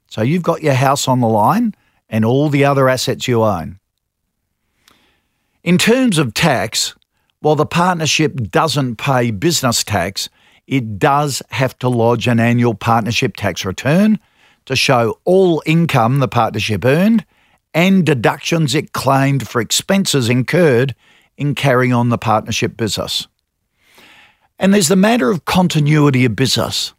So 0.06 0.22
you've 0.22 0.44
got 0.44 0.62
your 0.62 0.74
house 0.74 1.08
on 1.08 1.18
the 1.18 1.26
line 1.26 1.74
and 2.08 2.24
all 2.24 2.48
the 2.50 2.64
other 2.64 2.88
assets 2.88 3.26
you 3.26 3.42
own. 3.42 3.80
In 5.64 5.76
terms 5.76 6.18
of 6.18 6.34
tax, 6.34 6.94
while 7.40 7.56
the 7.56 7.66
partnership 7.66 8.36
doesn't 8.52 8.94
pay 8.94 9.32
business 9.32 9.82
tax, 9.82 10.28
it 10.68 11.00
does 11.00 11.42
have 11.50 11.76
to 11.80 11.88
lodge 11.88 12.28
an 12.28 12.38
annual 12.38 12.74
partnership 12.74 13.34
tax 13.34 13.64
return 13.64 14.20
to 14.66 14.76
show 14.76 15.18
all 15.24 15.64
income 15.66 16.20
the 16.20 16.28
partnership 16.28 16.84
earned 16.84 17.26
and 17.74 18.06
deductions 18.06 18.72
it 18.72 18.92
claimed 18.92 19.48
for 19.48 19.60
expenses 19.60 20.28
incurred 20.28 20.94
in 21.36 21.56
carrying 21.56 21.92
on 21.92 22.08
the 22.10 22.18
partnership 22.18 22.76
business. 22.76 23.26
And 24.60 24.74
there's 24.74 24.88
the 24.88 24.96
matter 24.96 25.30
of 25.30 25.46
continuity 25.46 26.26
of 26.26 26.36
business. 26.36 26.92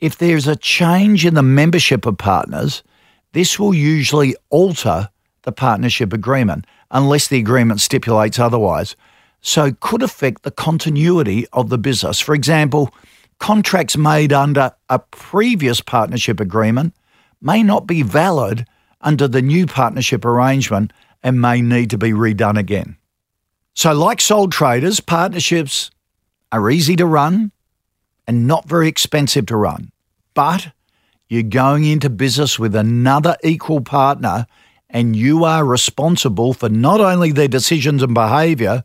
If 0.00 0.18
there's 0.18 0.46
a 0.46 0.54
change 0.54 1.24
in 1.24 1.32
the 1.32 1.42
membership 1.42 2.04
of 2.04 2.18
partners, 2.18 2.82
this 3.32 3.58
will 3.58 3.72
usually 3.72 4.36
alter 4.50 5.08
the 5.44 5.52
partnership 5.52 6.12
agreement 6.12 6.66
unless 6.90 7.26
the 7.26 7.38
agreement 7.38 7.80
stipulates 7.80 8.38
otherwise, 8.38 8.96
so 9.40 9.72
could 9.80 10.02
affect 10.02 10.42
the 10.42 10.50
continuity 10.50 11.46
of 11.54 11.70
the 11.70 11.78
business. 11.78 12.20
For 12.20 12.34
example, 12.34 12.94
contracts 13.38 13.96
made 13.96 14.34
under 14.34 14.70
a 14.90 14.98
previous 14.98 15.80
partnership 15.80 16.38
agreement 16.38 16.94
may 17.40 17.62
not 17.62 17.86
be 17.86 18.02
valid 18.02 18.66
under 19.00 19.26
the 19.26 19.42
new 19.42 19.66
partnership 19.66 20.22
arrangement 20.22 20.92
and 21.22 21.40
may 21.40 21.62
need 21.62 21.88
to 21.90 21.98
be 21.98 22.10
redone 22.10 22.58
again. 22.58 22.98
So, 23.72 23.94
like 23.94 24.20
sole 24.20 24.48
traders, 24.48 25.00
partnerships 25.00 25.90
are 26.54 26.70
easy 26.70 26.94
to 26.94 27.04
run 27.04 27.50
and 28.28 28.46
not 28.46 28.68
very 28.68 28.86
expensive 28.86 29.46
to 29.46 29.56
run. 29.56 29.90
But 30.34 30.72
you're 31.28 31.42
going 31.42 31.84
into 31.84 32.08
business 32.08 32.60
with 32.60 32.76
another 32.76 33.36
equal 33.42 33.80
partner 33.80 34.46
and 34.88 35.16
you 35.16 35.44
are 35.44 35.64
responsible 35.64 36.54
for 36.54 36.68
not 36.68 37.00
only 37.00 37.32
their 37.32 37.48
decisions 37.48 38.04
and 38.04 38.14
behaviour, 38.14 38.84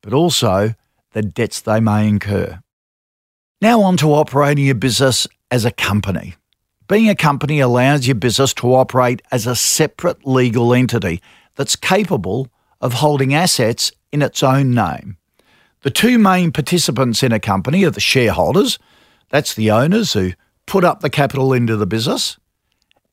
but 0.00 0.14
also 0.14 0.74
the 1.12 1.20
debts 1.20 1.60
they 1.60 1.78
may 1.78 2.08
incur. 2.08 2.60
Now, 3.60 3.82
on 3.82 3.98
to 3.98 4.14
operating 4.14 4.64
your 4.64 4.74
business 4.74 5.26
as 5.50 5.66
a 5.66 5.70
company. 5.70 6.36
Being 6.88 7.10
a 7.10 7.14
company 7.14 7.60
allows 7.60 8.06
your 8.06 8.14
business 8.14 8.54
to 8.54 8.74
operate 8.74 9.20
as 9.30 9.46
a 9.46 9.54
separate 9.54 10.26
legal 10.26 10.72
entity 10.72 11.20
that's 11.56 11.76
capable 11.76 12.48
of 12.80 12.94
holding 12.94 13.34
assets 13.34 13.92
in 14.10 14.22
its 14.22 14.42
own 14.42 14.74
name. 14.74 15.18
The 15.82 15.90
two 15.90 16.18
main 16.18 16.52
participants 16.52 17.22
in 17.22 17.32
a 17.32 17.40
company 17.40 17.84
are 17.84 17.90
the 17.90 18.00
shareholders, 18.00 18.78
that's 19.30 19.54
the 19.54 19.70
owners 19.70 20.12
who 20.12 20.32
put 20.66 20.84
up 20.84 21.00
the 21.00 21.10
capital 21.10 21.52
into 21.52 21.76
the 21.76 21.86
business, 21.86 22.36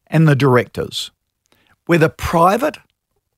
and 0.07 0.27
the 0.27 0.36
directors. 0.36 1.12
Whether 1.86 2.09
private 2.09 2.77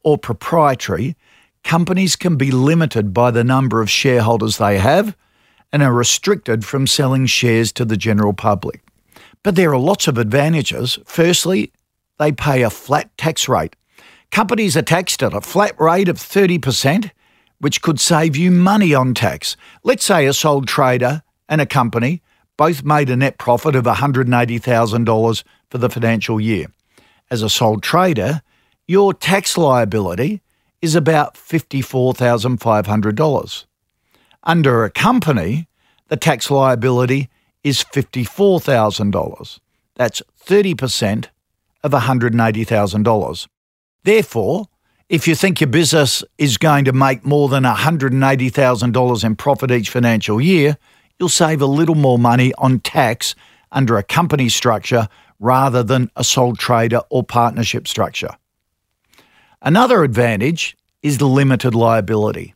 or 0.04 0.18
proprietary, 0.18 1.16
companies 1.64 2.16
can 2.16 2.36
be 2.38 2.52
limited 2.52 3.14
by 3.14 3.32
the 3.32 3.44
number 3.44 3.82
of 3.82 3.90
shareholders 3.90 4.58
they 4.58 4.80
have 4.80 5.16
and 5.72 5.84
are 5.84 5.94
restricted 5.94 6.66
from 6.66 6.88
selling 6.88 7.28
shares 7.28 7.72
to 7.74 7.86
the 7.86 7.98
general 7.98 8.34
public. 8.34 8.82
But 9.44 9.56
there 9.56 9.72
are 9.72 9.80
lots 9.80 10.08
of 10.08 10.18
advantages. 10.18 10.98
Firstly, 11.06 11.72
they 12.18 12.32
pay 12.32 12.64
a 12.64 12.70
flat 12.70 13.16
tax 13.18 13.48
rate. 13.48 13.76
Companies 14.32 14.76
are 14.76 14.82
taxed 14.82 15.22
at 15.24 15.34
a 15.34 15.42
flat 15.42 15.80
rate 15.80 16.10
of 16.10 16.18
30%, 16.18 17.12
which 17.60 17.82
could 17.82 18.00
save 18.00 18.36
you 18.36 18.52
money 18.52 18.94
on 18.94 19.14
tax. 19.14 19.56
Let's 19.84 20.06
say 20.06 20.26
a 20.26 20.34
sole 20.34 20.64
trader 20.64 21.24
and 21.48 21.62
a 21.62 21.66
company 21.66 22.22
both 22.58 22.84
made 22.84 23.10
a 23.10 23.16
net 23.16 23.38
profit 23.38 23.74
of 23.76 23.86
$180,000 23.86 25.44
for 25.70 25.78
the 25.78 25.90
financial 25.90 26.42
year. 26.42 26.68
As 27.32 27.42
a 27.42 27.50
sole 27.50 27.80
trader, 27.80 28.42
your 28.88 29.14
tax 29.14 29.58
liability 29.58 30.42
is 30.82 30.96
about 30.96 31.36
$54,500. 31.36 33.66
Under 34.44 34.84
a 34.84 34.90
company, 34.90 35.70
the 36.08 36.18
tax 36.18 36.50
liability 36.50 37.30
is 37.64 37.84
$54,000. 37.84 39.60
That's 39.96 40.24
30% 40.46 41.28
of 41.84 41.92
$180,000. 41.92 43.48
Therefore, 44.04 44.68
If 45.10 45.28
you 45.28 45.34
think 45.34 45.60
your 45.60 45.70
business 45.70 46.24
is 46.38 46.60
going 46.60 46.86
to 46.86 46.94
make 46.94 47.26
more 47.26 47.50
than 47.50 47.64
$180,000 47.64 49.24
in 49.24 49.36
profit 49.36 49.72
each 49.72 49.90
financial 49.90 50.40
year, 50.40 50.78
you'll 51.18 51.30
save 51.30 51.64
a 51.64 51.66
little 51.66 51.96
more 51.96 52.20
money 52.20 52.54
on 52.60 52.80
tax 52.80 53.34
under 53.72 53.98
a 53.98 54.04
company 54.04 54.50
structure 54.50 55.10
rather 55.40 55.82
than 55.82 56.12
a 56.16 56.24
sole 56.24 56.56
trader 56.56 57.02
or 57.10 57.24
partnership 57.24 57.88
structure. 57.88 58.30
Another 59.64 60.04
advantage 60.04 60.78
is 61.02 61.20
limited 61.20 61.74
liability. 61.74 62.54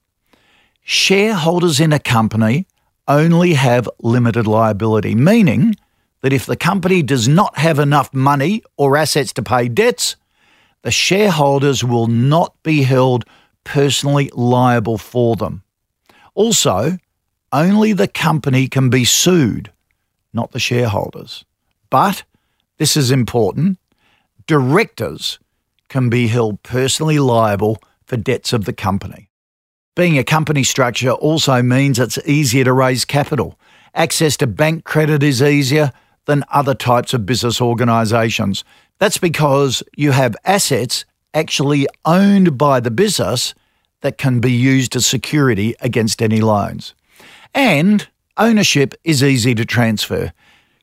Shareholders 0.83 1.79
in 1.79 1.91
a 1.91 1.97
company 1.97 2.67
only 3.07 3.53
have 3.53 3.89
limited 3.99 4.45
liability, 4.45 5.15
meaning 5.15 5.75
that 6.21 6.33
if 6.33 6.45
the 6.45 6.55
company 6.55 7.01
does 7.01 7.27
not 7.27 7.57
have 7.57 7.79
enough 7.79 8.13
money 8.13 8.61
or 8.77 8.95
assets 8.95 9.33
to 9.33 9.41
pay 9.41 9.67
debts, 9.67 10.17
the 10.83 10.91
shareholders 10.91 11.83
will 11.83 12.07
not 12.07 12.53
be 12.61 12.83
held 12.83 13.25
personally 13.63 14.29
liable 14.33 14.97
for 14.97 15.35
them. 15.35 15.63
Also, 16.35 16.97
only 17.51 17.93
the 17.93 18.07
company 18.07 18.67
can 18.67 18.89
be 18.89 19.05
sued, 19.05 19.71
not 20.33 20.51
the 20.51 20.59
shareholders. 20.59 21.45
But, 21.89 22.23
this 22.77 22.97
is 22.97 23.11
important, 23.11 23.79
directors 24.47 25.39
can 25.87 26.09
be 26.09 26.27
held 26.27 26.61
personally 26.63 27.19
liable 27.19 27.81
for 28.05 28.17
debts 28.17 28.51
of 28.51 28.65
the 28.65 28.73
company. 28.73 29.29
Being 29.95 30.17
a 30.17 30.23
company 30.23 30.63
structure 30.63 31.11
also 31.11 31.61
means 31.61 31.99
it's 31.99 32.17
easier 32.25 32.65
to 32.65 32.73
raise 32.73 33.05
capital. 33.05 33.59
Access 33.93 34.35
to 34.37 34.47
bank 34.47 34.85
credit 34.85 35.21
is 35.21 35.41
easier 35.41 35.91
than 36.25 36.43
other 36.51 36.73
types 36.73 37.13
of 37.13 37.27
business 37.27 37.61
organisations. 37.61 38.63
That's 38.99 39.17
because 39.17 39.83
you 39.95 40.11
have 40.11 40.35
assets 40.45 41.05
actually 41.33 41.87
owned 42.05 42.57
by 42.57 42.79
the 42.79 42.91
business 42.91 43.53
that 44.01 44.17
can 44.17 44.39
be 44.39 44.51
used 44.51 44.95
as 44.95 45.05
security 45.05 45.75
against 45.81 46.21
any 46.21 46.41
loans. 46.41 46.93
And 47.53 48.07
ownership 48.37 48.93
is 49.03 49.23
easy 49.23 49.55
to 49.55 49.65
transfer. 49.65 50.33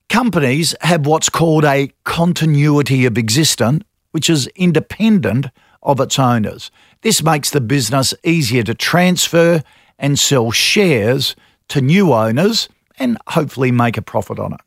Companies 0.08 0.74
have 0.80 1.06
what's 1.06 1.28
called 1.28 1.64
a 1.64 1.92
continuity 2.04 3.06
of 3.06 3.16
existence, 3.16 3.84
which 4.10 4.28
is 4.28 4.48
independent 4.56 5.46
of 5.82 6.00
its 6.00 6.18
owners. 6.18 6.70
This 7.02 7.22
makes 7.22 7.50
the 7.50 7.60
business 7.60 8.12
easier 8.24 8.62
to 8.64 8.74
transfer 8.74 9.62
and 9.98 10.18
sell 10.18 10.50
shares 10.50 11.36
to 11.68 11.80
new 11.80 12.12
owners 12.12 12.68
and 12.98 13.16
hopefully 13.28 13.70
make 13.70 13.96
a 13.96 14.02
profit 14.02 14.38
on 14.38 14.54
it. 14.54 14.60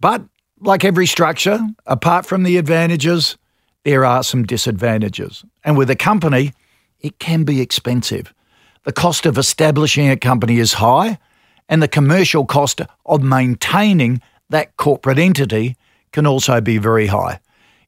But 0.00 0.22
like 0.62 0.84
every 0.84 1.06
structure, 1.06 1.58
apart 1.86 2.24
from 2.24 2.44
the 2.44 2.56
advantages, 2.56 3.36
there 3.84 4.04
are 4.04 4.22
some 4.22 4.44
disadvantages. 4.44 5.44
And 5.64 5.76
with 5.76 5.90
a 5.90 5.96
company, 5.96 6.52
it 7.00 7.18
can 7.18 7.44
be 7.44 7.60
expensive. 7.60 8.32
The 8.84 8.92
cost 8.92 9.26
of 9.26 9.38
establishing 9.38 10.08
a 10.08 10.16
company 10.16 10.58
is 10.58 10.74
high, 10.74 11.18
and 11.68 11.82
the 11.82 11.88
commercial 11.88 12.44
cost 12.44 12.80
of 13.06 13.22
maintaining 13.22 14.20
that 14.50 14.76
corporate 14.76 15.18
entity 15.18 15.76
can 16.12 16.26
also 16.26 16.60
be 16.60 16.78
very 16.78 17.06
high. 17.06 17.40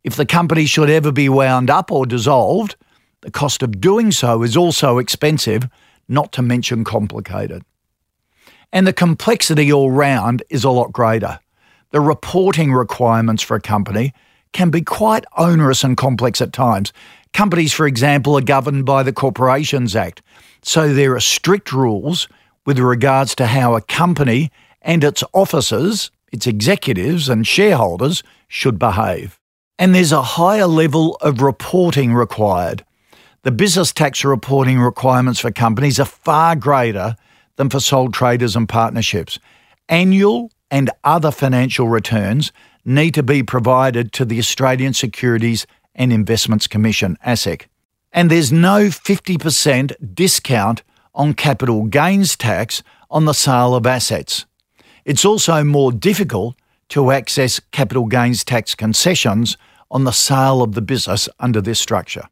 If 0.02 0.16
the 0.16 0.26
company 0.26 0.66
should 0.66 0.90
ever 0.90 1.12
be 1.12 1.28
wound 1.28 1.70
up 1.70 1.90
or 1.90 2.06
dissolved, 2.06 2.76
the 3.20 3.30
cost 3.30 3.62
of 3.62 3.80
doing 3.80 4.10
so 4.12 4.42
is 4.42 4.56
also 4.56 4.98
expensive, 4.98 5.68
not 6.08 6.32
to 6.32 6.42
mention 6.42 6.84
complicated. 6.84 7.62
And 8.72 8.86
the 8.86 8.92
complexity 8.92 9.72
all 9.72 9.90
round 9.90 10.42
is 10.50 10.64
a 10.64 10.70
lot 10.70 10.92
greater 10.92 11.38
the 11.94 12.00
reporting 12.00 12.72
requirements 12.72 13.40
for 13.40 13.54
a 13.54 13.60
company 13.60 14.12
can 14.52 14.68
be 14.68 14.82
quite 14.82 15.24
onerous 15.36 15.84
and 15.84 15.96
complex 15.96 16.40
at 16.40 16.52
times. 16.52 16.92
Companies, 17.32 17.72
for 17.72 17.86
example, 17.86 18.36
are 18.36 18.40
governed 18.40 18.84
by 18.84 19.04
the 19.04 19.12
Corporations 19.12 19.94
Act, 19.94 20.20
so 20.60 20.92
there 20.92 21.14
are 21.14 21.20
strict 21.20 21.72
rules 21.72 22.26
with 22.66 22.80
regards 22.80 23.36
to 23.36 23.46
how 23.46 23.76
a 23.76 23.80
company 23.80 24.50
and 24.82 25.04
its 25.04 25.22
officers, 25.32 26.10
its 26.32 26.48
executives 26.48 27.28
and 27.28 27.46
shareholders 27.46 28.24
should 28.48 28.76
behave. 28.76 29.38
And 29.78 29.94
there's 29.94 30.10
a 30.10 30.20
higher 30.20 30.66
level 30.66 31.14
of 31.20 31.42
reporting 31.42 32.12
required. 32.12 32.84
The 33.42 33.52
business 33.52 33.92
tax 33.92 34.24
reporting 34.24 34.80
requirements 34.80 35.38
for 35.38 35.52
companies 35.52 36.00
are 36.00 36.06
far 36.06 36.56
greater 36.56 37.14
than 37.54 37.70
for 37.70 37.78
sole 37.78 38.10
traders 38.10 38.56
and 38.56 38.68
partnerships. 38.68 39.38
Annual 39.88 40.50
and 40.74 40.90
other 41.04 41.30
financial 41.30 41.86
returns 41.86 42.50
need 42.84 43.14
to 43.14 43.22
be 43.22 43.44
provided 43.44 44.12
to 44.12 44.24
the 44.24 44.40
Australian 44.40 44.92
Securities 44.92 45.68
and 45.94 46.12
Investments 46.12 46.66
Commission, 46.66 47.16
ASIC. 47.24 47.66
And 48.12 48.28
there's 48.28 48.50
no 48.50 48.86
50% 48.86 50.14
discount 50.16 50.82
on 51.14 51.32
capital 51.34 51.84
gains 51.84 52.34
tax 52.34 52.82
on 53.08 53.24
the 53.24 53.34
sale 53.34 53.76
of 53.76 53.86
assets. 53.86 54.46
It's 55.04 55.24
also 55.24 55.62
more 55.62 55.92
difficult 55.92 56.56
to 56.88 57.12
access 57.12 57.60
capital 57.70 58.06
gains 58.06 58.42
tax 58.42 58.74
concessions 58.74 59.56
on 59.92 60.02
the 60.02 60.10
sale 60.10 60.60
of 60.60 60.74
the 60.74 60.82
business 60.82 61.28
under 61.38 61.60
this 61.60 61.78
structure. 61.78 62.28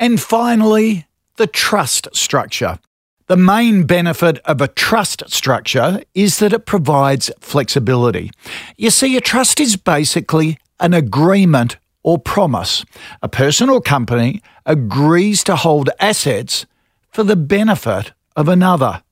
And 0.00 0.20
finally, 0.20 1.06
the 1.36 1.46
trust 1.46 2.08
structure. 2.12 2.80
The 3.28 3.36
main 3.36 3.82
benefit 3.82 4.38
of 4.46 4.62
a 4.62 4.68
trust 4.68 5.22
structure 5.28 6.02
is 6.14 6.38
that 6.38 6.54
it 6.54 6.64
provides 6.64 7.30
flexibility. 7.40 8.30
You 8.78 8.88
see, 8.88 9.18
a 9.18 9.20
trust 9.20 9.60
is 9.60 9.76
basically 9.76 10.58
an 10.80 10.94
agreement 10.94 11.76
or 12.02 12.18
promise. 12.18 12.86
A 13.20 13.28
person 13.28 13.68
or 13.68 13.82
company 13.82 14.40
agrees 14.64 15.44
to 15.44 15.56
hold 15.56 15.90
assets 16.00 16.64
for 17.10 17.22
the 17.22 17.36
benefit 17.36 18.12
of 18.34 18.48
another. 18.48 19.02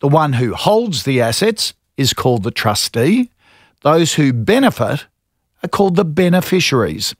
The 0.00 0.08
one 0.08 0.32
who 0.32 0.54
holds 0.54 1.02
the 1.02 1.20
assets 1.20 1.74
is 1.98 2.14
called 2.14 2.44
the 2.44 2.50
trustee. 2.50 3.30
Those 3.82 4.14
who 4.14 4.32
benefit 4.32 5.04
are 5.62 5.68
called 5.68 5.96
the 5.96 6.04
beneficiaries. 6.06 7.14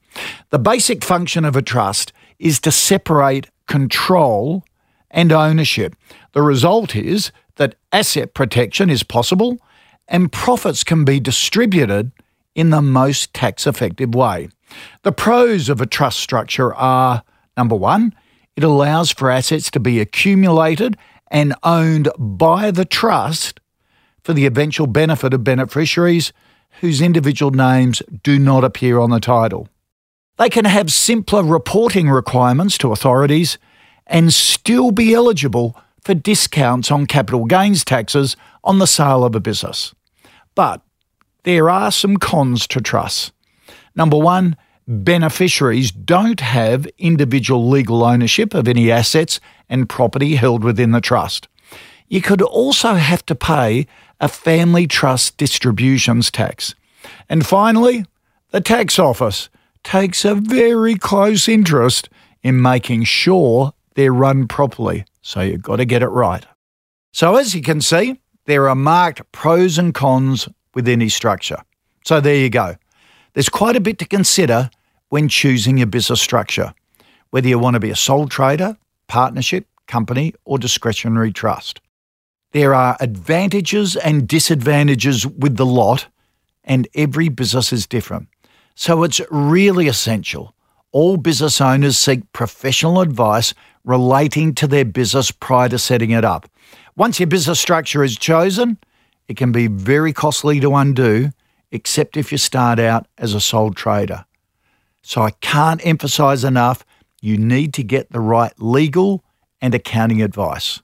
The 0.48 0.58
basic 0.58 1.04
function 1.04 1.44
of 1.44 1.54
a 1.54 1.60
trust 1.60 2.14
is 2.38 2.60
to 2.60 2.72
separate 2.72 3.48
control 3.66 4.64
and 5.10 5.32
ownership. 5.32 5.96
The 6.32 6.42
result 6.42 6.94
is 6.94 7.32
that 7.56 7.76
asset 7.92 8.34
protection 8.34 8.90
is 8.90 9.02
possible 9.02 9.58
and 10.08 10.32
profits 10.32 10.84
can 10.84 11.04
be 11.04 11.20
distributed 11.20 12.12
in 12.54 12.70
the 12.70 12.82
most 12.82 13.34
tax 13.34 13.66
effective 13.66 14.14
way. 14.14 14.48
The 15.02 15.12
pros 15.12 15.68
of 15.68 15.80
a 15.80 15.86
trust 15.86 16.18
structure 16.18 16.74
are 16.74 17.22
number 17.56 17.76
one, 17.76 18.14
it 18.56 18.64
allows 18.64 19.10
for 19.10 19.30
assets 19.30 19.70
to 19.72 19.80
be 19.80 20.00
accumulated 20.00 20.96
and 21.30 21.54
owned 21.62 22.08
by 22.18 22.70
the 22.70 22.84
trust 22.84 23.60
for 24.22 24.32
the 24.32 24.46
eventual 24.46 24.86
benefit 24.86 25.34
of 25.34 25.44
beneficiaries 25.44 26.32
whose 26.80 27.00
individual 27.00 27.50
names 27.50 28.02
do 28.22 28.38
not 28.38 28.64
appear 28.64 28.98
on 28.98 29.10
the 29.10 29.20
title. 29.20 29.68
They 30.38 30.50
can 30.50 30.64
have 30.64 30.92
simpler 30.92 31.42
reporting 31.42 32.10
requirements 32.10 32.76
to 32.78 32.92
authorities 32.92 33.58
and 34.06 34.32
still 34.32 34.90
be 34.90 35.14
eligible 35.14 35.76
for 36.00 36.14
discounts 36.14 36.90
on 36.90 37.06
capital 37.06 37.44
gains 37.44 37.84
taxes 37.84 38.36
on 38.62 38.78
the 38.78 38.86
sale 38.86 39.24
of 39.24 39.34
a 39.34 39.40
business. 39.40 39.94
But 40.54 40.80
there 41.42 41.68
are 41.68 41.90
some 41.90 42.16
cons 42.16 42.66
to 42.68 42.80
trusts. 42.80 43.32
Number 43.94 44.16
one, 44.16 44.56
beneficiaries 44.86 45.90
don't 45.90 46.40
have 46.40 46.86
individual 46.98 47.68
legal 47.68 48.04
ownership 48.04 48.54
of 48.54 48.68
any 48.68 48.90
assets 48.90 49.40
and 49.68 49.88
property 49.88 50.36
held 50.36 50.62
within 50.62 50.92
the 50.92 51.00
trust. 51.00 51.48
You 52.08 52.22
could 52.22 52.42
also 52.42 52.94
have 52.94 53.26
to 53.26 53.34
pay 53.34 53.86
a 54.20 54.28
family 54.28 54.86
trust 54.86 55.36
distributions 55.36 56.30
tax. 56.30 56.74
And 57.28 57.44
finally, 57.44 58.04
the 58.50 58.60
tax 58.60 58.98
office 58.98 59.48
takes 59.82 60.24
a 60.24 60.34
very 60.34 60.94
close 60.96 61.48
interest 61.48 62.08
in 62.42 62.62
making 62.62 63.04
sure 63.04 63.72
they're 63.96 64.12
run 64.12 64.46
properly, 64.46 65.04
so 65.22 65.40
you've 65.40 65.62
got 65.62 65.76
to 65.76 65.84
get 65.84 66.02
it 66.02 66.08
right. 66.08 66.46
So, 67.12 67.36
as 67.36 67.54
you 67.54 67.62
can 67.62 67.80
see, 67.80 68.20
there 68.44 68.68
are 68.68 68.74
marked 68.74 69.32
pros 69.32 69.78
and 69.78 69.92
cons 69.92 70.48
with 70.74 70.86
any 70.86 71.08
structure. 71.08 71.62
So, 72.04 72.20
there 72.20 72.36
you 72.36 72.50
go. 72.50 72.76
There's 73.32 73.48
quite 73.48 73.74
a 73.74 73.80
bit 73.80 73.98
to 73.98 74.04
consider 74.04 74.70
when 75.08 75.28
choosing 75.28 75.78
your 75.78 75.86
business 75.86 76.20
structure, 76.20 76.74
whether 77.30 77.48
you 77.48 77.58
want 77.58 77.74
to 77.74 77.80
be 77.80 77.90
a 77.90 77.96
sole 77.96 78.28
trader, 78.28 78.76
partnership, 79.08 79.66
company, 79.86 80.34
or 80.44 80.58
discretionary 80.58 81.32
trust. 81.32 81.80
There 82.52 82.74
are 82.74 82.98
advantages 83.00 83.96
and 83.96 84.28
disadvantages 84.28 85.26
with 85.26 85.56
the 85.56 85.66
lot, 85.66 86.06
and 86.64 86.86
every 86.94 87.30
business 87.30 87.72
is 87.72 87.86
different. 87.86 88.28
So, 88.74 89.04
it's 89.04 89.22
really 89.30 89.88
essential 89.88 90.54
all 90.96 91.18
business 91.18 91.60
owners 91.60 91.98
seek 91.98 92.32
professional 92.32 93.02
advice 93.02 93.52
relating 93.84 94.54
to 94.54 94.66
their 94.66 94.82
business 94.82 95.30
prior 95.30 95.68
to 95.68 95.78
setting 95.78 96.10
it 96.10 96.24
up. 96.24 96.48
Once 96.96 97.20
your 97.20 97.26
business 97.26 97.60
structure 97.60 98.02
is 98.02 98.16
chosen, 98.16 98.78
it 99.28 99.36
can 99.36 99.52
be 99.52 99.66
very 99.66 100.14
costly 100.14 100.58
to 100.58 100.74
undo, 100.74 101.30
except 101.70 102.16
if 102.16 102.32
you 102.32 102.38
start 102.38 102.78
out 102.78 103.06
as 103.18 103.34
a 103.34 103.40
sole 103.42 103.74
trader. 103.74 104.24
So 105.02 105.20
I 105.20 105.32
can't 105.42 105.84
emphasize 105.86 106.44
enough 106.44 106.82
you 107.20 107.36
need 107.36 107.74
to 107.74 107.82
get 107.82 108.10
the 108.10 108.20
right 108.20 108.54
legal 108.56 109.22
and 109.60 109.74
accounting 109.74 110.22
advice. 110.22 110.80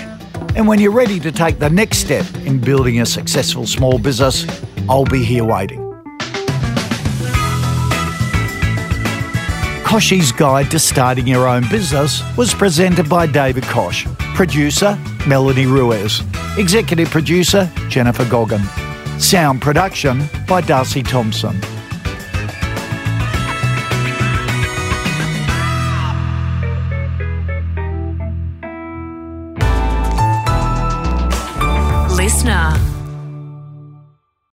and 0.56 0.68
when 0.68 0.80
you're 0.80 0.92
ready 0.92 1.20
to 1.20 1.32
take 1.32 1.60
the 1.60 1.70
next 1.70 2.00
step 2.00 2.26
in 2.46 2.60
building 2.60 3.02
a 3.02 3.06
successful 3.06 3.68
small 3.68 4.00
business, 4.00 4.48
I'll 4.90 5.06
be 5.06 5.24
here 5.24 5.44
waiting. 5.44 5.90
Kochie's 9.90 10.32
Guide 10.32 10.70
to 10.70 10.78
Starting 10.78 11.26
Your 11.26 11.48
Own 11.48 11.68
Business 11.68 12.22
was 12.38 12.54
presented 12.54 13.10
by 13.10 13.26
David 13.26 13.64
Koch, 13.64 14.06
producer 14.36 14.96
Melanie 15.28 15.66
Ruiz, 15.66 16.22
executive 16.60 17.10
producer 17.10 17.68
Jennifer 17.88 18.24
Goggin, 18.26 18.62
sound 19.20 19.62
production 19.62 20.24
by 20.48 20.62
Darcy 20.62 21.04
Thompson. 21.04 21.69